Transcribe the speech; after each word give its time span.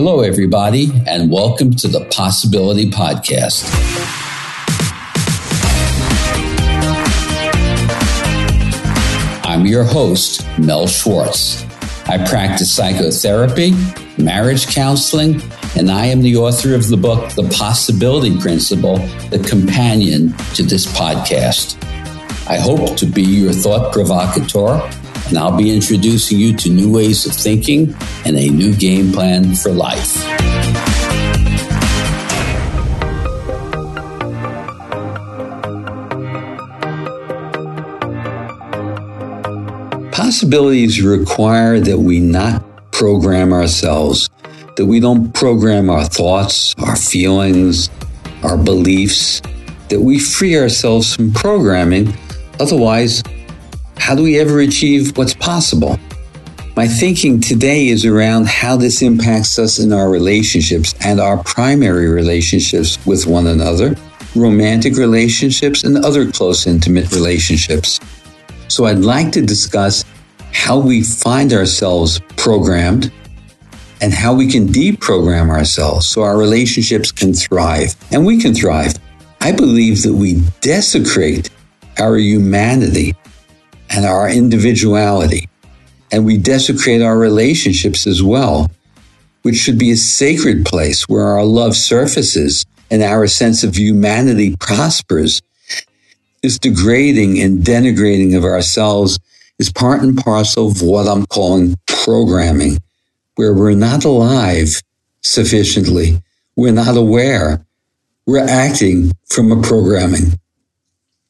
Hello, 0.00 0.20
everybody, 0.20 0.92
and 1.08 1.28
welcome 1.28 1.74
to 1.74 1.88
the 1.88 2.04
Possibility 2.04 2.88
Podcast. 2.88 3.68
I'm 9.44 9.66
your 9.66 9.82
host, 9.82 10.46
Mel 10.56 10.86
Schwartz. 10.86 11.64
I 12.08 12.24
practice 12.28 12.72
psychotherapy, 12.72 13.72
marriage 14.16 14.68
counseling, 14.68 15.42
and 15.76 15.90
I 15.90 16.06
am 16.06 16.22
the 16.22 16.36
author 16.36 16.76
of 16.76 16.86
the 16.86 16.96
book, 16.96 17.32
The 17.32 17.52
Possibility 17.58 18.38
Principle, 18.38 18.98
the 19.30 19.44
companion 19.50 20.32
to 20.54 20.62
this 20.62 20.86
podcast. 20.86 21.76
I 22.48 22.56
hope 22.56 22.96
to 22.98 23.04
be 23.04 23.24
your 23.24 23.52
thought 23.52 23.92
provocateur 23.92 24.78
and 25.28 25.38
I'll 25.38 25.56
be 25.56 25.70
introducing 25.70 26.38
you 26.38 26.56
to 26.56 26.70
new 26.70 26.90
ways 26.90 27.26
of 27.26 27.32
thinking 27.32 27.94
and 28.24 28.36
a 28.36 28.48
new 28.48 28.74
game 28.74 29.12
plan 29.12 29.54
for 29.54 29.70
life. 29.70 30.16
Possibilities 40.12 41.02
require 41.02 41.80
that 41.80 41.98
we 41.98 42.20
not 42.20 42.62
program 42.92 43.52
ourselves, 43.52 44.28
that 44.76 44.86
we 44.86 45.00
don't 45.00 45.32
program 45.32 45.90
our 45.90 46.04
thoughts, 46.04 46.74
our 46.78 46.96
feelings, 46.96 47.90
our 48.42 48.56
beliefs, 48.56 49.40
that 49.88 50.00
we 50.00 50.18
free 50.18 50.58
ourselves 50.58 51.14
from 51.14 51.32
programming. 51.32 52.12
Otherwise, 52.60 53.22
how 53.98 54.14
do 54.14 54.22
we 54.22 54.38
ever 54.38 54.60
achieve 54.60 55.16
what's 55.16 55.34
possible? 55.34 55.98
My 56.76 56.86
thinking 56.86 57.40
today 57.40 57.88
is 57.88 58.04
around 58.04 58.46
how 58.46 58.76
this 58.76 59.02
impacts 59.02 59.58
us 59.58 59.78
in 59.78 59.92
our 59.92 60.08
relationships 60.08 60.94
and 61.04 61.20
our 61.20 61.42
primary 61.42 62.08
relationships 62.08 63.04
with 63.04 63.26
one 63.26 63.48
another, 63.48 63.96
romantic 64.34 64.96
relationships, 64.96 65.82
and 65.82 65.96
other 65.98 66.30
close, 66.30 66.66
intimate 66.66 67.10
relationships. 67.10 67.98
So 68.68 68.84
I'd 68.84 69.00
like 69.00 69.32
to 69.32 69.42
discuss 69.42 70.04
how 70.52 70.78
we 70.78 71.02
find 71.02 71.52
ourselves 71.52 72.20
programmed 72.36 73.12
and 74.00 74.12
how 74.12 74.32
we 74.32 74.46
can 74.46 74.68
deprogram 74.68 75.50
ourselves 75.50 76.06
so 76.06 76.22
our 76.22 76.38
relationships 76.38 77.10
can 77.10 77.34
thrive 77.34 77.94
and 78.12 78.24
we 78.24 78.40
can 78.40 78.54
thrive. 78.54 78.94
I 79.40 79.52
believe 79.52 80.02
that 80.04 80.14
we 80.14 80.40
desecrate 80.60 81.50
our 81.98 82.16
humanity 82.16 83.14
and 83.90 84.04
our 84.04 84.28
individuality. 84.28 85.48
And 86.10 86.24
we 86.24 86.38
desecrate 86.38 87.02
our 87.02 87.18
relationships 87.18 88.06
as 88.06 88.22
well, 88.22 88.70
which 89.42 89.56
should 89.56 89.78
be 89.78 89.90
a 89.90 89.96
sacred 89.96 90.64
place 90.64 91.08
where 91.08 91.26
our 91.26 91.44
love 91.44 91.76
surfaces 91.76 92.64
and 92.90 93.02
our 93.02 93.26
sense 93.26 93.62
of 93.64 93.76
humanity 93.76 94.56
prospers. 94.56 95.42
This 96.42 96.58
degrading 96.58 97.40
and 97.40 97.62
denigrating 97.62 98.36
of 98.36 98.44
ourselves 98.44 99.18
is 99.58 99.72
part 99.72 100.02
and 100.02 100.16
parcel 100.16 100.68
of 100.68 100.82
what 100.82 101.06
I'm 101.06 101.26
calling 101.26 101.76
programming, 101.86 102.78
where 103.34 103.52
we're 103.52 103.74
not 103.74 104.04
alive 104.04 104.80
sufficiently. 105.22 106.22
We're 106.56 106.72
not 106.72 106.96
aware. 106.96 107.64
We're 108.26 108.46
acting 108.48 109.12
from 109.28 109.52
a 109.52 109.60
programming. 109.60 110.38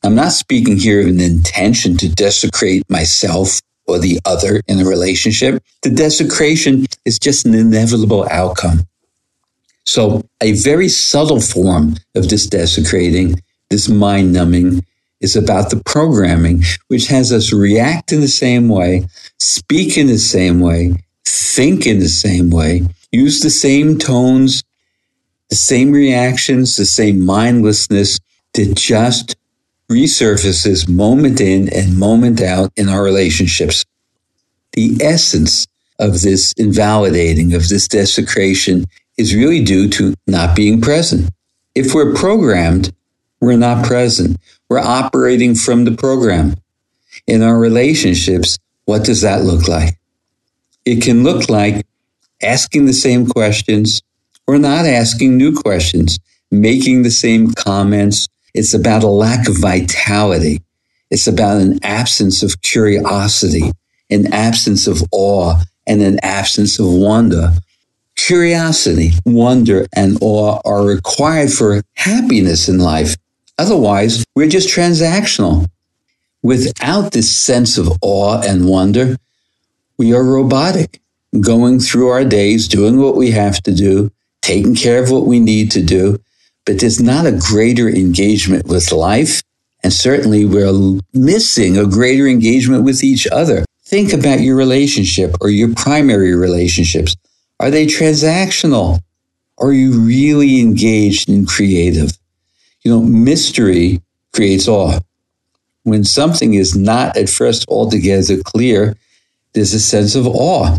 I'm 0.02 0.14
not 0.14 0.32
speaking 0.32 0.76
here 0.76 1.00
of 1.00 1.08
an 1.08 1.20
intention 1.20 1.96
to 1.98 2.08
desecrate 2.08 2.88
myself 2.88 3.60
or 3.86 3.98
the 3.98 4.20
other 4.24 4.62
in 4.68 4.80
a 4.80 4.84
relationship. 4.84 5.62
The 5.82 5.90
desecration 5.90 6.86
is 7.04 7.18
just 7.18 7.46
an 7.46 7.54
inevitable 7.54 8.28
outcome. 8.30 8.86
So 9.84 10.28
a 10.42 10.52
very 10.52 10.88
subtle 10.88 11.40
form 11.40 11.96
of 12.14 12.28
this 12.28 12.46
desecrating, 12.46 13.42
this 13.70 13.88
mind 13.88 14.32
numbing 14.32 14.84
is 15.20 15.34
about 15.34 15.70
the 15.70 15.82
programming, 15.84 16.62
which 16.88 17.06
has 17.08 17.32
us 17.32 17.52
react 17.52 18.12
in 18.12 18.20
the 18.20 18.28
same 18.28 18.68
way, 18.68 19.08
speak 19.38 19.96
in 19.96 20.06
the 20.06 20.18
same 20.18 20.60
way, 20.60 20.94
think 21.26 21.86
in 21.86 21.98
the 21.98 22.08
same 22.08 22.50
way, 22.50 22.82
use 23.10 23.40
the 23.40 23.50
same 23.50 23.98
tones, 23.98 24.62
the 25.48 25.56
same 25.56 25.90
reactions, 25.90 26.76
the 26.76 26.86
same 26.86 27.24
mindlessness 27.24 28.20
to 28.52 28.74
just 28.74 29.36
resurfaces 29.90 30.88
moment 30.88 31.40
in 31.40 31.68
and 31.72 31.98
moment 31.98 32.40
out 32.40 32.70
in 32.76 32.88
our 32.88 33.02
relationships. 33.02 33.84
The 34.72 34.98
essence 35.00 35.66
of 35.98 36.20
this 36.20 36.52
invalidating, 36.56 37.54
of 37.54 37.68
this 37.68 37.88
desecration, 37.88 38.84
is 39.16 39.34
really 39.34 39.64
due 39.64 39.88
to 39.88 40.14
not 40.26 40.54
being 40.54 40.80
present. 40.80 41.30
If 41.74 41.94
we're 41.94 42.14
programmed, 42.14 42.92
we're 43.40 43.56
not 43.56 43.86
present. 43.86 44.36
We're 44.68 44.78
operating 44.78 45.54
from 45.54 45.84
the 45.84 45.96
program. 45.96 46.56
In 47.26 47.42
our 47.42 47.58
relationships, 47.58 48.58
what 48.84 49.04
does 49.04 49.22
that 49.22 49.42
look 49.42 49.68
like? 49.68 49.98
It 50.84 51.02
can 51.02 51.24
look 51.24 51.48
like 51.48 51.86
asking 52.42 52.86
the 52.86 52.92
same 52.92 53.26
questions 53.26 54.02
or 54.46 54.58
not 54.58 54.86
asking 54.86 55.36
new 55.36 55.54
questions, 55.54 56.18
making 56.50 57.02
the 57.02 57.10
same 57.10 57.52
comments 57.52 58.27
it's 58.54 58.74
about 58.74 59.02
a 59.02 59.08
lack 59.08 59.48
of 59.48 59.58
vitality. 59.58 60.62
It's 61.10 61.26
about 61.26 61.60
an 61.60 61.78
absence 61.82 62.42
of 62.42 62.60
curiosity, 62.62 63.72
an 64.10 64.32
absence 64.32 64.86
of 64.86 65.02
awe, 65.10 65.62
and 65.86 66.02
an 66.02 66.18
absence 66.22 66.78
of 66.78 66.86
wonder. 66.86 67.54
Curiosity, 68.16 69.12
wonder, 69.24 69.86
and 69.94 70.18
awe 70.20 70.60
are 70.64 70.84
required 70.84 71.52
for 71.52 71.82
happiness 71.94 72.68
in 72.68 72.78
life. 72.78 73.16
Otherwise, 73.58 74.24
we're 74.34 74.48
just 74.48 74.68
transactional. 74.68 75.66
Without 76.42 77.12
this 77.12 77.34
sense 77.34 77.78
of 77.78 77.88
awe 78.02 78.40
and 78.46 78.68
wonder, 78.68 79.16
we 79.96 80.14
are 80.14 80.22
robotic, 80.22 81.00
going 81.40 81.80
through 81.80 82.08
our 82.08 82.24
days, 82.24 82.68
doing 82.68 83.00
what 83.00 83.16
we 83.16 83.30
have 83.30 83.62
to 83.62 83.72
do, 83.72 84.10
taking 84.42 84.74
care 84.74 85.02
of 85.02 85.10
what 85.10 85.26
we 85.26 85.40
need 85.40 85.70
to 85.72 85.82
do, 85.82 86.18
but 86.68 86.80
there's 86.80 87.00
not 87.00 87.24
a 87.24 87.32
greater 87.32 87.88
engagement 87.88 88.66
with 88.66 88.92
life. 88.92 89.42
And 89.82 89.90
certainly 89.90 90.44
we're 90.44 91.00
missing 91.14 91.78
a 91.78 91.86
greater 91.86 92.26
engagement 92.26 92.84
with 92.84 93.02
each 93.02 93.26
other. 93.26 93.64
Think 93.86 94.12
about 94.12 94.40
your 94.40 94.54
relationship 94.54 95.34
or 95.40 95.48
your 95.48 95.74
primary 95.74 96.34
relationships. 96.34 97.16
Are 97.58 97.70
they 97.70 97.86
transactional? 97.86 99.00
Are 99.56 99.72
you 99.72 99.98
really 99.98 100.60
engaged 100.60 101.30
and 101.30 101.48
creative? 101.48 102.12
You 102.82 102.90
know, 102.90 103.00
mystery 103.00 104.02
creates 104.34 104.68
awe. 104.68 105.00
When 105.84 106.04
something 106.04 106.52
is 106.52 106.76
not 106.76 107.16
at 107.16 107.30
first 107.30 107.64
altogether 107.66 108.42
clear, 108.44 108.94
there's 109.54 109.72
a 109.72 109.80
sense 109.80 110.14
of 110.14 110.26
awe. 110.26 110.76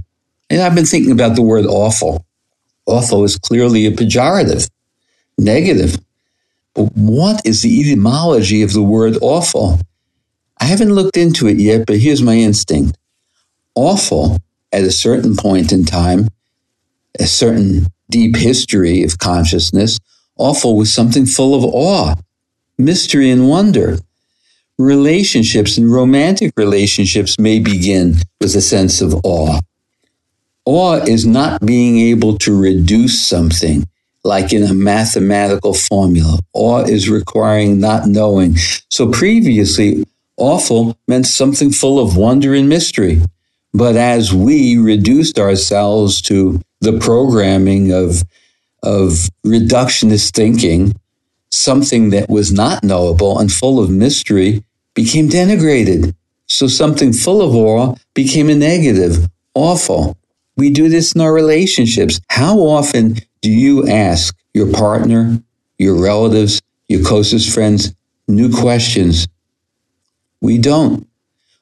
And 0.52 0.62
I've 0.62 0.76
been 0.76 0.86
thinking 0.86 1.12
about 1.12 1.36
the 1.36 1.42
word 1.42 1.66
awful. 1.66 2.28
Awful 2.86 3.24
is 3.24 3.40
clearly 3.40 3.88
a 3.88 3.92
pejorative 3.92 4.70
negative. 5.40 5.98
But 6.74 6.96
what 6.96 7.42
is 7.46 7.62
the 7.62 7.80
etymology 7.82 8.62
of 8.62 8.74
the 8.74 8.84
word 8.84 9.18
awful? 9.22 9.80
I 10.60 10.66
haven't 10.66 10.94
looked 10.94 11.18
into 11.18 11.48
it 11.48 11.58
yet, 11.58 11.86
but 11.88 11.98
here's 11.98 12.22
my 12.22 12.36
instinct. 12.36 12.98
Awful 13.76 14.38
at 14.72 14.84
a 14.84 14.92
certain 14.92 15.36
point 15.36 15.72
in 15.72 15.86
time, 15.86 16.28
a 17.20 17.26
certain 17.26 17.88
deep 18.10 18.36
history 18.36 19.04
of 19.04 19.18
consciousness, 19.18 20.00
awful 20.38 20.76
was 20.76 20.94
something 20.94 21.26
full 21.26 21.56
of 21.56 21.64
awe, 21.64 22.16
mystery, 22.78 23.30
and 23.30 23.50
wonder. 23.50 23.98
Relationships 24.78 25.78
and 25.78 25.92
romantic 25.92 26.54
relationships 26.56 27.38
may 27.38 27.60
begin 27.60 28.16
with 28.40 28.56
a 28.56 28.62
sense 28.62 29.02
of 29.02 29.14
awe. 29.24 29.60
Awe 30.66 31.02
is 31.06 31.26
not 31.26 31.66
being 31.66 32.00
able 32.00 32.38
to 32.38 32.58
reduce 32.58 33.26
something 33.26 33.86
like 34.24 34.54
in 34.54 34.64
a 34.64 34.74
mathematical 34.74 35.74
formula. 35.74 36.40
Awe 36.54 36.84
is 36.84 37.10
requiring 37.10 37.80
not 37.80 38.08
knowing. 38.08 38.56
So 38.90 39.10
previously, 39.10 40.04
awful 40.38 40.98
meant 41.08 41.28
something 41.28 41.72
full 41.72 42.00
of 42.00 42.18
wonder 42.18 42.54
and 42.54 42.68
mystery. 42.68 43.22
But 43.74 43.96
as 43.96 44.34
we 44.34 44.78
reduced 44.78 45.38
ourselves 45.38 46.22
to 46.24 46.60
the 46.82 46.98
programming 46.98 47.92
of, 47.92 48.24
of 48.84 49.30
reductionist 49.46 50.32
thinking, 50.32 50.94
something 51.52 52.10
that 52.12 52.30
was 52.30 52.52
not 52.52 52.84
knowable 52.84 53.40
and 53.40 53.52
full 53.52 53.80
of 53.80 53.90
mystery 53.90 54.64
became 54.96 55.30
denigrated. 55.30 56.16
So 56.48 56.68
something 56.68 57.14
full 57.14 57.42
of 57.42 57.56
awe 57.56 57.96
became 58.14 58.50
a 58.50 58.56
negative, 58.56 59.28
awful. 59.54 60.18
We 60.58 60.72
do 60.72 60.90
this 60.90 61.14
in 61.14 61.22
our 61.22 61.34
relationships. 61.34 62.20
How 62.30 62.58
often 62.58 63.18
do 63.42 63.52
you 63.52 63.88
ask 63.88 64.36
your 64.54 64.72
partner, 64.72 65.42
your 65.78 66.02
relatives, 66.02 66.62
your 66.88 67.04
closest 67.04 67.54
friends 67.54 67.94
new 68.28 68.52
questions? 68.54 69.28
We 70.42 70.58
don't. 70.58 71.08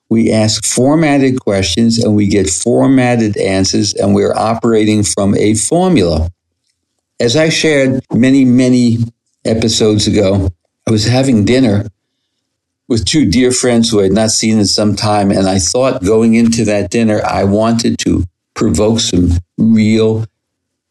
We 0.09 0.31
ask 0.31 0.65
formatted 0.65 1.41
questions 1.41 2.03
and 2.03 2.15
we 2.15 2.27
get 2.27 2.49
formatted 2.49 3.37
answers, 3.37 3.93
and 3.93 4.15
we're 4.15 4.33
operating 4.33 5.03
from 5.03 5.35
a 5.35 5.53
formula. 5.55 6.31
As 7.19 7.35
I 7.35 7.49
shared 7.49 8.01
many, 8.13 8.45
many 8.45 8.99
episodes 9.43 10.07
ago, 10.07 10.49
I 10.87 10.91
was 10.91 11.05
having 11.05 11.43
dinner 11.43 11.87
with 12.87 13.05
two 13.05 13.29
dear 13.29 13.51
friends 13.51 13.89
who 13.89 13.99
I 13.99 14.03
had 14.03 14.13
not 14.13 14.31
seen 14.31 14.59
in 14.59 14.65
some 14.65 14.95
time. 14.95 15.31
And 15.31 15.47
I 15.47 15.59
thought 15.59 16.03
going 16.03 16.35
into 16.35 16.63
that 16.65 16.89
dinner, 16.89 17.21
I 17.25 17.43
wanted 17.43 17.99
to 17.99 18.23
provoke 18.53 19.01
some 19.01 19.31
real 19.57 20.25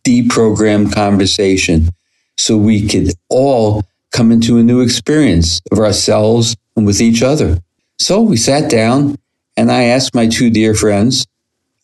deprogrammed 0.06 0.94
conversation 0.94 1.90
so 2.38 2.56
we 2.56 2.86
could 2.86 3.12
all 3.28 3.84
come 4.12 4.30
into 4.30 4.58
a 4.58 4.62
new 4.62 4.80
experience 4.80 5.60
of 5.72 5.78
ourselves 5.78 6.56
and 6.76 6.86
with 6.86 7.00
each 7.00 7.22
other. 7.22 7.58
So 7.98 8.20
we 8.20 8.36
sat 8.36 8.70
down 8.70 9.18
and 9.56 9.70
I 9.70 9.84
asked 9.84 10.14
my 10.14 10.28
two 10.28 10.50
dear 10.50 10.74
friends, 10.74 11.26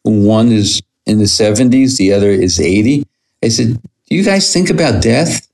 one 0.03 0.53
is 0.53 0.81
in 1.07 1.19
the 1.19 1.25
70s, 1.25 1.97
the 1.97 2.13
other 2.13 2.31
is 2.31 2.61
80. 2.61 3.05
I 3.43 3.49
said, 3.49 3.81
Do 4.09 4.15
you 4.15 4.25
guys 4.25 4.53
think 4.53 4.71
about 4.71 5.03
death? 5.03 5.49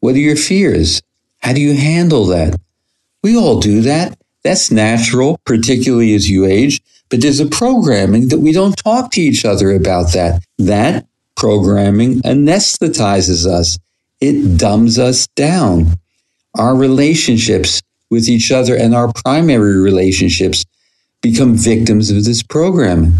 What 0.00 0.14
are 0.14 0.18
your 0.18 0.36
fears? 0.36 1.02
How 1.42 1.52
do 1.52 1.60
you 1.60 1.74
handle 1.74 2.26
that? 2.26 2.58
We 3.22 3.36
all 3.36 3.60
do 3.60 3.82
that. 3.82 4.18
That's 4.42 4.70
natural, 4.70 5.38
particularly 5.44 6.14
as 6.14 6.30
you 6.30 6.46
age. 6.46 6.80
But 7.10 7.20
there's 7.20 7.40
a 7.40 7.46
programming 7.46 8.28
that 8.28 8.38
we 8.38 8.52
don't 8.52 8.76
talk 8.76 9.10
to 9.12 9.20
each 9.20 9.44
other 9.44 9.72
about 9.72 10.12
that. 10.12 10.42
That 10.58 11.06
programming 11.40 12.20
anesthetizes 12.20 13.46
us. 13.46 13.78
It 14.20 14.58
dumbs 14.58 14.98
us 14.98 15.26
down. 15.28 15.98
Our 16.54 16.76
relationships 16.76 17.80
with 18.10 18.28
each 18.28 18.52
other 18.52 18.76
and 18.76 18.94
our 18.94 19.10
primary 19.24 19.78
relationships 19.78 20.66
become 21.22 21.54
victims 21.54 22.10
of 22.10 22.24
this 22.24 22.42
programming. 22.42 23.14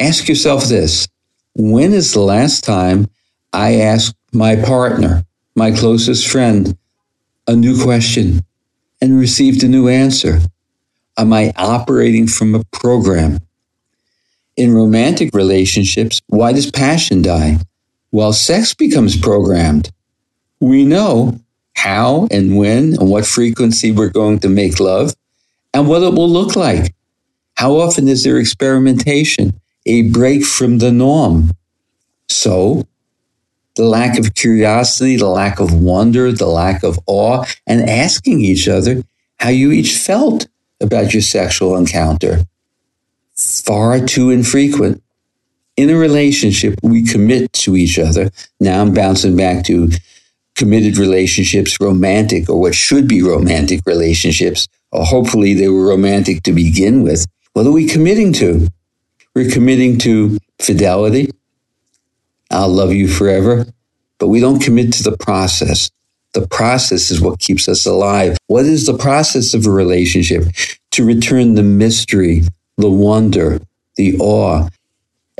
Ask 0.00 0.26
yourself 0.26 0.64
this 0.64 1.06
when 1.54 1.92
is 1.92 2.14
the 2.14 2.20
last 2.20 2.64
time 2.64 3.08
I 3.52 3.74
asked 3.74 4.16
my 4.32 4.56
partner, 4.56 5.24
my 5.54 5.70
closest 5.70 6.26
friend, 6.26 6.78
a 7.46 7.54
new 7.54 7.82
question 7.82 8.42
and 9.02 9.18
received 9.18 9.62
a 9.62 9.68
new 9.68 9.86
answer? 9.88 10.40
Am 11.18 11.30
I 11.34 11.52
operating 11.56 12.26
from 12.26 12.54
a 12.54 12.64
program? 12.72 13.38
In 14.56 14.74
romantic 14.74 15.34
relationships, 15.34 16.20
why 16.26 16.52
does 16.52 16.70
passion 16.70 17.22
die? 17.22 17.58
While 18.10 18.34
sex 18.34 18.74
becomes 18.74 19.16
programmed. 19.16 19.90
We 20.60 20.84
know 20.84 21.40
how 21.74 22.28
and 22.30 22.56
when 22.56 22.94
and 22.94 23.10
what 23.10 23.26
frequency 23.26 23.90
we're 23.90 24.10
going 24.10 24.40
to 24.40 24.48
make 24.48 24.78
love 24.78 25.14
and 25.72 25.88
what 25.88 26.02
it 26.02 26.12
will 26.12 26.28
look 26.28 26.54
like. 26.54 26.94
How 27.56 27.76
often 27.76 28.08
is 28.08 28.24
there 28.24 28.38
experimentation, 28.38 29.60
a 29.86 30.02
break 30.02 30.44
from 30.44 30.78
the 30.78 30.92
norm? 30.92 31.52
So, 32.28 32.86
the 33.76 33.84
lack 33.84 34.18
of 34.18 34.34
curiosity, 34.34 35.16
the 35.16 35.28
lack 35.28 35.60
of 35.60 35.72
wonder, 35.72 36.30
the 36.30 36.46
lack 36.46 36.82
of 36.82 36.98
awe, 37.06 37.44
and 37.66 37.88
asking 37.88 38.42
each 38.42 38.68
other 38.68 39.02
how 39.38 39.48
you 39.48 39.72
each 39.72 39.96
felt 39.96 40.46
about 40.80 41.14
your 41.14 41.22
sexual 41.22 41.76
encounter. 41.76 42.44
Far 43.64 44.00
too 44.00 44.30
infrequent. 44.30 45.02
In 45.76 45.90
a 45.90 45.96
relationship, 45.96 46.78
we 46.82 47.02
commit 47.02 47.52
to 47.54 47.76
each 47.76 47.98
other. 47.98 48.30
Now 48.60 48.82
I'm 48.82 48.92
bouncing 48.92 49.36
back 49.36 49.64
to 49.66 49.90
committed 50.54 50.98
relationships, 50.98 51.80
romantic, 51.80 52.48
or 52.48 52.60
what 52.60 52.74
should 52.74 53.08
be 53.08 53.22
romantic 53.22 53.80
relationships, 53.86 54.68
or 54.90 55.04
hopefully 55.04 55.54
they 55.54 55.68
were 55.68 55.86
romantic 55.86 56.42
to 56.42 56.52
begin 56.52 57.02
with. 57.02 57.26
What 57.54 57.66
are 57.66 57.72
we 57.72 57.86
committing 57.88 58.32
to? 58.34 58.68
We're 59.34 59.50
committing 59.50 59.98
to 60.00 60.38
fidelity. 60.60 61.30
I'll 62.50 62.68
love 62.68 62.92
you 62.92 63.08
forever. 63.08 63.66
But 64.18 64.28
we 64.28 64.40
don't 64.40 64.60
commit 64.62 64.92
to 64.94 65.02
the 65.02 65.16
process. 65.16 65.90
The 66.34 66.46
process 66.46 67.10
is 67.10 67.20
what 67.20 67.40
keeps 67.40 67.68
us 67.68 67.86
alive. 67.86 68.36
What 68.46 68.66
is 68.66 68.86
the 68.86 68.96
process 68.96 69.54
of 69.54 69.66
a 69.66 69.70
relationship? 69.70 70.44
To 70.92 71.04
return 71.04 71.54
the 71.54 71.62
mystery, 71.62 72.42
the 72.76 72.90
wonder, 72.90 73.60
the 73.96 74.18
awe, 74.18 74.68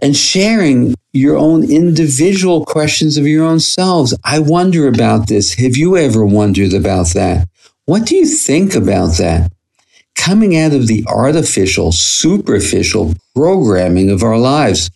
and 0.00 0.17
sharing 0.17 0.94
your 1.12 1.37
own 1.37 1.70
individual 1.70 2.64
questions 2.64 3.17
of 3.17 3.26
your 3.26 3.44
own 3.44 3.61
selves. 3.61 4.17
I 4.25 4.38
wonder 4.38 4.88
about 4.88 5.29
this. 5.29 5.55
Have 5.55 5.76
you 5.76 5.96
ever 5.96 6.25
wondered 6.25 6.73
about 6.73 7.08
that? 7.14 7.49
What 7.84 8.06
do 8.06 8.17
you 8.17 8.26
think 8.26 8.75
about 8.75 9.19
that? 9.19 9.52
Coming 10.14 10.56
out 10.56 10.73
of 10.73 10.87
the 10.87 11.05
artificial, 11.06 11.93
superficial 11.93 13.14
programming 13.35 14.11
of 14.11 14.23
our 14.23 14.38
lives. 14.38 14.90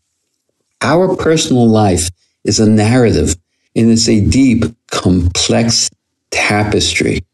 Our 0.82 1.16
personal 1.16 1.68
life 1.68 2.08
is 2.44 2.60
a 2.60 2.68
narrative 2.68 3.34
and 3.74 3.90
it's 3.90 4.08
a 4.08 4.20
deep, 4.20 4.64
complex 4.90 5.90
tapestry. 6.30 7.24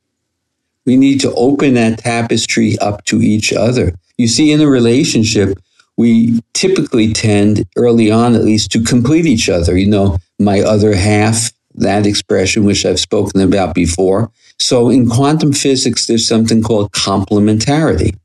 We 0.84 0.96
need 0.96 1.20
to 1.20 1.32
open 1.34 1.74
that 1.74 1.98
tapestry 1.98 2.78
up 2.78 3.04
to 3.04 3.20
each 3.20 3.52
other. 3.52 3.94
You 4.18 4.28
see, 4.28 4.52
in 4.52 4.60
a 4.60 4.66
relationship, 4.66 5.58
we 5.96 6.40
typically 6.54 7.12
tend 7.12 7.64
early 7.76 8.10
on, 8.10 8.34
at 8.34 8.44
least, 8.44 8.72
to 8.72 8.82
complete 8.82 9.26
each 9.26 9.48
other. 9.48 9.76
You 9.76 9.88
know, 9.88 10.18
my 10.38 10.60
other 10.60 10.94
half, 10.94 11.50
that 11.74 12.06
expression, 12.06 12.64
which 12.64 12.84
I've 12.84 13.00
spoken 13.00 13.40
about 13.40 13.74
before. 13.74 14.30
So 14.58 14.90
in 14.90 15.08
quantum 15.08 15.52
physics, 15.52 16.06
there's 16.06 16.26
something 16.26 16.62
called 16.62 16.92
complementarity, 16.92 18.16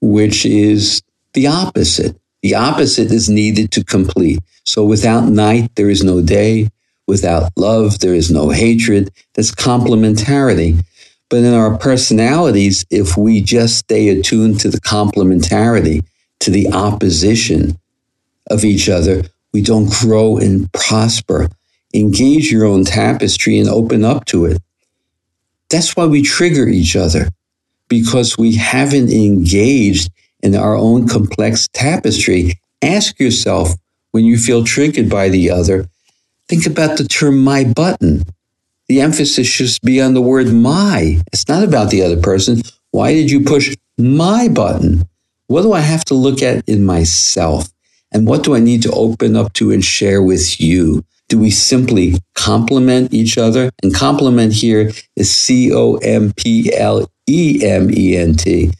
which 0.00 0.44
is 0.46 1.02
the 1.34 1.46
opposite. 1.46 2.16
The 2.42 2.54
opposite 2.54 3.10
is 3.10 3.28
needed 3.28 3.70
to 3.72 3.84
complete. 3.84 4.40
So 4.64 4.84
without 4.84 5.28
night, 5.28 5.70
there 5.76 5.90
is 5.90 6.04
no 6.04 6.22
day. 6.22 6.70
Without 7.06 7.50
love, 7.56 8.00
there 8.00 8.14
is 8.14 8.30
no 8.30 8.50
hatred. 8.50 9.10
That's 9.34 9.50
complementarity. 9.50 10.84
But 11.30 11.44
in 11.44 11.52
our 11.52 11.76
personalities, 11.76 12.86
if 12.90 13.16
we 13.16 13.40
just 13.40 13.78
stay 13.78 14.08
attuned 14.08 14.60
to 14.60 14.70
the 14.70 14.80
complementarity, 14.80 16.02
to 16.40 16.50
the 16.50 16.72
opposition 16.72 17.78
of 18.50 18.64
each 18.64 18.88
other, 18.88 19.22
we 19.52 19.60
don't 19.62 19.90
grow 19.90 20.38
and 20.38 20.72
prosper. 20.72 21.48
Engage 21.94 22.50
your 22.50 22.64
own 22.64 22.84
tapestry 22.84 23.58
and 23.58 23.68
open 23.68 24.04
up 24.04 24.24
to 24.26 24.46
it. 24.46 24.58
That's 25.68 25.96
why 25.96 26.06
we 26.06 26.22
trigger 26.22 26.66
each 26.66 26.96
other, 26.96 27.28
because 27.88 28.38
we 28.38 28.54
haven't 28.56 29.10
engaged 29.10 30.10
in 30.40 30.54
our 30.54 30.76
own 30.76 31.08
complex 31.08 31.68
tapestry. 31.72 32.54
Ask 32.80 33.18
yourself 33.20 33.74
when 34.12 34.24
you 34.24 34.38
feel 34.38 34.64
triggered 34.64 35.10
by 35.10 35.28
the 35.28 35.50
other, 35.50 35.88
Think 36.48 36.64
about 36.64 36.96
the 36.96 37.04
term 37.04 37.44
my 37.44 37.64
button. 37.64 38.22
The 38.88 39.00
emphasis 39.00 39.46
should 39.46 39.70
be 39.82 40.00
on 40.00 40.14
the 40.14 40.22
word 40.22 40.52
my. 40.52 41.20
It's 41.32 41.46
not 41.48 41.62
about 41.62 41.90
the 41.90 42.02
other 42.02 42.20
person. 42.20 42.62
Why 42.90 43.12
did 43.12 43.30
you 43.30 43.44
push 43.44 43.76
my 43.98 44.48
button? 44.48 45.06
What 45.46 45.62
do 45.62 45.72
I 45.72 45.80
have 45.80 46.04
to 46.06 46.14
look 46.14 46.42
at 46.42 46.66
in 46.68 46.84
myself? 46.84 47.68
And 48.12 48.26
what 48.26 48.44
do 48.44 48.54
I 48.54 48.60
need 48.60 48.82
to 48.82 48.92
open 48.92 49.36
up 49.36 49.52
to 49.54 49.70
and 49.70 49.84
share 49.84 50.22
with 50.22 50.60
you? 50.60 51.04
Do 51.28 51.38
we 51.38 51.50
simply 51.50 52.14
complement 52.34 53.12
each 53.12 53.36
other? 53.36 53.70
And 53.82 53.94
complement 53.94 54.54
here 54.54 54.92
is 55.16 55.34
C 55.34 55.70
O 55.72 55.96
M 55.96 56.32
P 56.32 56.74
L 56.74 57.10
E 57.28 57.60
M 57.62 57.90
E 57.90 58.16
N 58.16 58.34
T. 58.34 58.70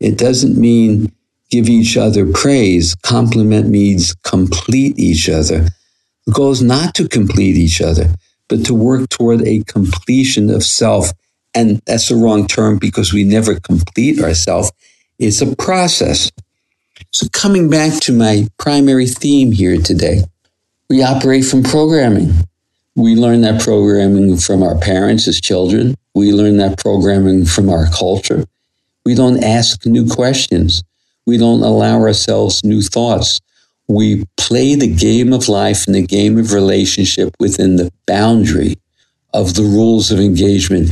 It 0.00 0.16
doesn't 0.16 0.56
mean 0.56 1.12
give 1.50 1.68
each 1.68 1.96
other 1.98 2.30
praise. 2.30 2.94
Complement 2.94 3.68
means 3.68 4.14
complete 4.22 4.98
each 4.98 5.28
other. 5.28 5.68
The 6.26 6.32
goal 6.32 6.52
is 6.52 6.62
not 6.62 6.94
to 6.94 7.08
complete 7.08 7.56
each 7.56 7.82
other, 7.82 8.14
but 8.48 8.64
to 8.66 8.74
work 8.74 9.08
toward 9.08 9.46
a 9.46 9.62
completion 9.64 10.50
of 10.50 10.64
self. 10.64 11.12
And 11.54 11.80
that's 11.86 12.08
the 12.08 12.16
wrong 12.16 12.46
term 12.46 12.78
because 12.78 13.12
we 13.12 13.24
never 13.24 13.58
complete 13.60 14.20
ourselves. 14.20 14.72
It's 15.18 15.40
a 15.40 15.54
process. 15.56 16.30
So 17.12 17.26
coming 17.32 17.70
back 17.70 18.00
to 18.02 18.12
my 18.12 18.48
primary 18.58 19.06
theme 19.06 19.52
here 19.52 19.80
today, 19.80 20.24
we 20.88 21.02
operate 21.02 21.44
from 21.44 21.62
programming. 21.62 22.32
We 22.96 23.14
learn 23.14 23.42
that 23.42 23.62
programming 23.62 24.36
from 24.38 24.62
our 24.62 24.76
parents 24.76 25.28
as 25.28 25.40
children. 25.40 25.94
We 26.14 26.32
learn 26.32 26.56
that 26.58 26.78
programming 26.78 27.44
from 27.44 27.68
our 27.70 27.86
culture. 27.90 28.44
We 29.04 29.14
don't 29.14 29.42
ask 29.42 29.86
new 29.86 30.08
questions. 30.08 30.82
We 31.26 31.38
don't 31.38 31.62
allow 31.62 32.00
ourselves 32.00 32.64
new 32.64 32.82
thoughts 32.82 33.40
we 33.88 34.24
play 34.36 34.74
the 34.74 34.94
game 34.94 35.32
of 35.32 35.48
life 35.48 35.86
and 35.86 35.94
the 35.94 36.06
game 36.06 36.38
of 36.38 36.52
relationship 36.52 37.34
within 37.40 37.76
the 37.76 37.90
boundary 38.06 38.76
of 39.32 39.54
the 39.54 39.62
rules 39.62 40.10
of 40.10 40.20
engagement. 40.20 40.90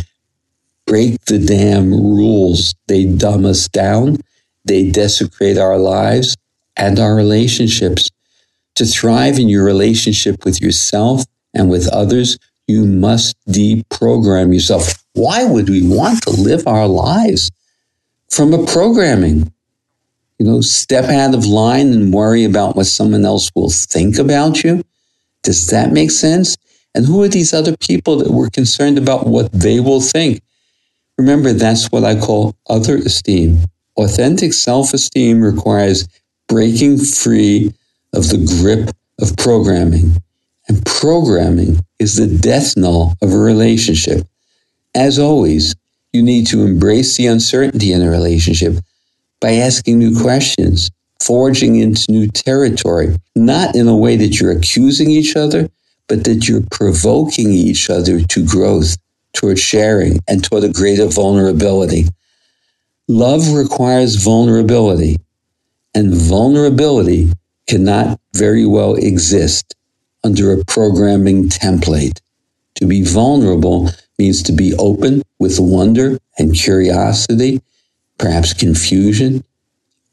Break 0.86 1.20
the 1.26 1.38
damn 1.38 1.90
rules. 1.90 2.74
They 2.86 3.04
dumb 3.04 3.44
us 3.44 3.68
down. 3.68 4.18
They 4.64 4.90
desecrate 4.90 5.58
our 5.58 5.78
lives 5.78 6.36
and 6.76 6.98
our 6.98 7.14
relationships. 7.14 8.10
To 8.76 8.84
thrive 8.84 9.38
in 9.38 9.48
your 9.48 9.64
relationship 9.64 10.44
with 10.44 10.60
yourself 10.60 11.24
and 11.54 11.70
with 11.70 11.88
others, 11.88 12.38
you 12.66 12.84
must 12.84 13.36
deprogram 13.48 14.52
yourself. 14.52 15.04
Why 15.14 15.44
would 15.44 15.68
we 15.68 15.86
want 15.86 16.22
to 16.22 16.30
live 16.30 16.66
our 16.66 16.86
lives 16.86 17.50
from 18.30 18.52
a 18.52 18.66
programming? 18.66 19.52
You 20.38 20.46
know, 20.46 20.60
step 20.60 21.06
out 21.06 21.34
of 21.34 21.46
line 21.46 21.92
and 21.92 22.12
worry 22.12 22.44
about 22.44 22.76
what 22.76 22.86
someone 22.86 23.24
else 23.24 23.50
will 23.54 23.70
think 23.70 24.18
about 24.18 24.62
you. 24.62 24.82
Does 25.42 25.68
that 25.68 25.92
make 25.92 26.10
sense? 26.10 26.56
And 26.94 27.06
who 27.06 27.22
are 27.22 27.28
these 27.28 27.54
other 27.54 27.76
people 27.76 28.16
that 28.18 28.30
we're 28.30 28.50
concerned 28.50 28.98
about 28.98 29.26
what 29.26 29.52
they 29.52 29.80
will 29.80 30.00
think? 30.00 30.42
Remember, 31.18 31.52
that's 31.52 31.90
what 31.90 32.04
I 32.04 32.18
call 32.18 32.54
other 32.68 32.96
esteem. 32.96 33.60
Authentic 33.96 34.52
self 34.52 34.92
esteem 34.92 35.40
requires 35.40 36.06
breaking 36.48 36.98
free 36.98 37.72
of 38.12 38.28
the 38.28 38.44
grip 38.60 38.94
of 39.20 39.36
programming. 39.36 40.16
And 40.68 40.84
programming 40.84 41.80
is 41.98 42.16
the 42.16 42.26
death 42.26 42.76
knell 42.76 43.14
of 43.22 43.32
a 43.32 43.38
relationship. 43.38 44.26
As 44.94 45.18
always, 45.18 45.74
you 46.12 46.22
need 46.22 46.46
to 46.48 46.64
embrace 46.64 47.16
the 47.16 47.26
uncertainty 47.26 47.92
in 47.92 48.02
a 48.02 48.10
relationship 48.10 48.78
by 49.40 49.52
asking 49.52 49.98
new 49.98 50.18
questions, 50.20 50.90
forging 51.22 51.76
into 51.76 52.10
new 52.10 52.28
territory, 52.28 53.16
not 53.34 53.74
in 53.74 53.88
a 53.88 53.96
way 53.96 54.16
that 54.16 54.40
you're 54.40 54.56
accusing 54.56 55.10
each 55.10 55.36
other, 55.36 55.68
but 56.08 56.24
that 56.24 56.48
you're 56.48 56.64
provoking 56.70 57.52
each 57.52 57.90
other 57.90 58.20
to 58.20 58.46
growth, 58.46 58.96
toward 59.32 59.58
sharing, 59.58 60.20
and 60.28 60.42
toward 60.42 60.64
a 60.64 60.68
greater 60.68 61.06
vulnerability. 61.06 62.06
Love 63.08 63.52
requires 63.52 64.16
vulnerability, 64.16 65.16
and 65.94 66.14
vulnerability 66.14 67.30
cannot 67.66 68.18
very 68.34 68.64
well 68.64 68.94
exist 68.94 69.74
under 70.24 70.52
a 70.52 70.64
programming 70.64 71.48
template. 71.48 72.20
To 72.76 72.86
be 72.86 73.02
vulnerable 73.02 73.90
means 74.18 74.42
to 74.44 74.52
be 74.52 74.74
open 74.74 75.22
with 75.38 75.58
wonder 75.58 76.18
and 76.38 76.54
curiosity, 76.54 77.60
perhaps 78.18 78.52
confusion, 78.52 79.44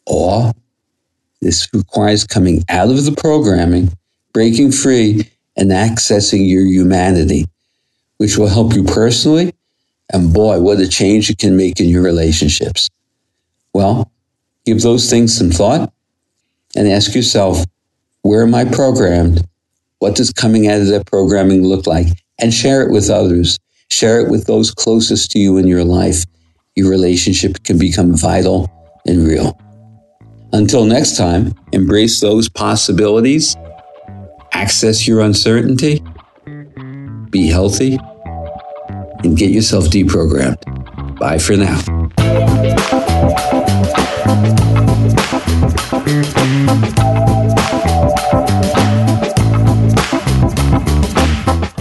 awe. 0.05 0.51
This 1.41 1.67
requires 1.73 2.25
coming 2.25 2.63
out 2.69 2.89
of 2.89 3.03
the 3.03 3.11
programming, 3.11 3.91
breaking 4.33 4.71
free, 4.71 5.29
and 5.55 5.71
accessing 5.71 6.47
your 6.47 6.65
humanity, 6.65 7.45
which 8.17 8.37
will 8.37 8.47
help 8.47 8.73
you 8.73 8.83
personally. 8.83 9.53
And 10.11 10.33
boy, 10.33 10.59
what 10.59 10.79
a 10.79 10.87
change 10.87 11.29
it 11.29 11.37
can 11.37 11.57
make 11.57 11.79
in 11.79 11.89
your 11.89 12.03
relationships. 12.03 12.89
Well, 13.73 14.11
give 14.65 14.81
those 14.81 15.09
things 15.09 15.37
some 15.37 15.51
thought 15.51 15.91
and 16.75 16.87
ask 16.87 17.15
yourself, 17.15 17.65
where 18.21 18.43
am 18.43 18.55
I 18.55 18.65
programmed? 18.65 19.45
What 19.99 20.15
does 20.15 20.31
coming 20.31 20.67
out 20.67 20.81
of 20.81 20.87
that 20.87 21.05
programming 21.05 21.63
look 21.63 21.87
like? 21.87 22.07
And 22.39 22.53
share 22.53 22.81
it 22.83 22.91
with 22.91 23.09
others. 23.09 23.59
Share 23.89 24.19
it 24.19 24.29
with 24.29 24.47
those 24.47 24.71
closest 24.71 25.31
to 25.31 25.39
you 25.39 25.57
in 25.57 25.67
your 25.67 25.83
life. 25.83 26.23
Your 26.75 26.89
relationship 26.89 27.63
can 27.63 27.77
become 27.77 28.17
vital 28.17 28.67
and 29.05 29.27
real. 29.27 29.59
Until 30.53 30.85
next 30.85 31.17
time, 31.17 31.53
embrace 31.71 32.19
those 32.19 32.49
possibilities, 32.49 33.55
access 34.53 35.07
your 35.07 35.21
uncertainty, 35.21 36.03
be 37.29 37.47
healthy, 37.47 37.99
and 39.23 39.37
get 39.37 39.51
yourself 39.51 39.85
deprogrammed. 39.85 41.19
Bye 41.19 41.37
for 41.37 41.55
now. 41.55 41.79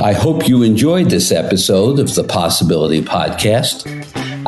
I 0.02 0.12
hope 0.12 0.48
you 0.48 0.62
enjoyed 0.62 1.08
this 1.08 1.32
episode 1.32 1.98
of 1.98 2.14
the 2.14 2.24
Possibility 2.24 3.00
Podcast. 3.00 4.01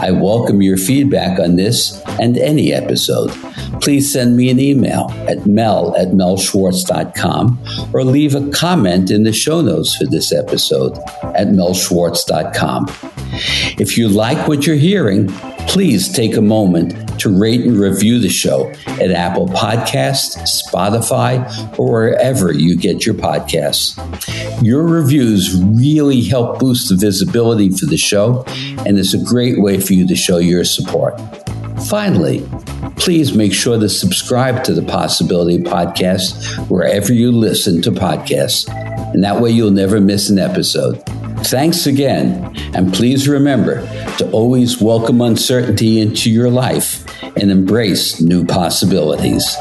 I 0.04 0.11
welcome 0.11 0.61
your 0.61 0.76
feedback 0.76 1.40
on 1.40 1.56
this 1.56 1.99
and 2.20 2.37
any 2.37 2.75
episode. 2.75 3.30
Please 3.81 4.12
send 4.12 4.37
me 4.37 4.50
an 4.50 4.59
email 4.59 5.11
at 5.28 5.47
mel 5.47 5.95
at 5.97 6.09
melschwartz.com 6.09 7.90
or 7.93 8.04
leave 8.04 8.35
a 8.35 8.50
comment 8.50 9.11
in 9.11 9.25
the 9.25 9.33
show 9.33 9.61
notes 9.61 9.97
for 9.97 10.07
this 10.07 10.33
episode 10.33 10.97
at 11.35 11.49
melschwartz.com. 11.49 12.87
If 13.78 13.99
you 13.99 14.09
like 14.09 14.49
what 14.49 14.66
you're 14.66 14.76
hearing, 14.76 15.28
please 15.66 16.12
take 16.12 16.37
a 16.37 16.40
moment 16.40 17.19
to 17.21 17.28
rate 17.28 17.62
and 17.62 17.78
review 17.78 18.19
the 18.19 18.28
show 18.28 18.71
at 18.87 19.11
Apple 19.11 19.49
Podcasts, 19.49 20.37
Spotify, 20.62 21.78
or 21.78 21.90
wherever 21.90 22.52
you 22.52 22.76
get 22.76 23.04
your 23.04 23.14
podcasts. 23.14 23.95
Your 24.62 24.83
reviews 24.83 25.54
really 25.57 26.23
help 26.23 26.59
boost 26.59 26.88
the 26.88 26.97
visibility 26.97 27.71
for 27.71 27.87
the 27.87 27.97
show, 27.97 28.45
and 28.87 28.99
it's 28.99 29.14
a 29.14 29.25
great 29.25 29.61
way 29.61 29.81
for 29.81 29.95
you 29.95 30.07
to 30.07 30.16
show 30.16 30.38
your 30.38 30.64
support. 30.64 31.21
Finally, 31.88 32.49
please 32.96 33.34
make 33.34 33.52
sure 33.52 33.78
to 33.78 33.88
subscribe 33.88 34.64
to 34.64 34.72
the 34.72 34.82
Possibility 34.82 35.58
Podcast 35.58 36.68
wherever 36.68 37.12
you 37.12 37.32
listen 37.32 37.82
to 37.82 37.90
podcasts, 37.90 38.68
and 39.12 39.22
that 39.22 39.40
way 39.40 39.50
you'll 39.50 39.70
never 39.70 40.00
miss 40.00 40.30
an 40.30 40.38
episode. 40.38 41.02
Thanks 41.46 41.86
again, 41.86 42.54
and 42.74 42.92
please 42.94 43.28
remember 43.28 43.86
to 44.16 44.30
always 44.30 44.80
welcome 44.80 45.20
uncertainty 45.20 46.00
into 46.00 46.30
your 46.30 46.50
life 46.50 47.04
and 47.36 47.50
embrace 47.50 48.20
new 48.20 48.46
possibilities. 48.46 49.56